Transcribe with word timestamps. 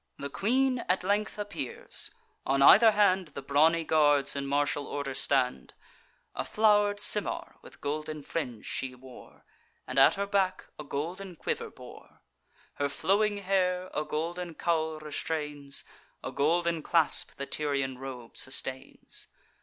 The 0.17 0.31
queen 0.31 0.79
at 0.89 1.03
length 1.03 1.37
appears; 1.37 2.09
on 2.43 2.63
either 2.63 2.89
hand 2.89 3.27
The 3.35 3.43
brawny 3.43 3.83
guards 3.83 4.35
in 4.35 4.47
martial 4.47 4.87
order 4.87 5.13
stand. 5.13 5.75
A 6.33 6.43
flow'r'd 6.43 6.99
simar 6.99 7.57
with 7.61 7.81
golden 7.81 8.23
fringe 8.23 8.65
she 8.65 8.95
wore, 8.95 9.45
And 9.85 9.99
at 9.99 10.15
her 10.15 10.25
back 10.25 10.65
a 10.79 10.83
golden 10.83 11.35
quiver 11.35 11.69
bore; 11.69 12.21
Her 12.77 12.89
flowing 12.89 13.37
hair 13.43 13.91
a 13.93 14.03
golden 14.03 14.55
caul 14.55 14.97
restrains, 14.97 15.83
A 16.23 16.31
golden 16.31 16.81
clasp 16.81 17.35
the 17.35 17.45
Tyrian 17.45 17.99
robe 17.99 18.37
sustains. 18.37 19.27